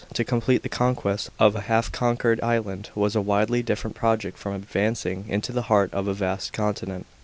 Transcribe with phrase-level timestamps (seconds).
[0.15, 4.55] To complete the conquest of a half conquered island was a widely different project from
[4.55, 7.05] advancing into the heart of a vast continent.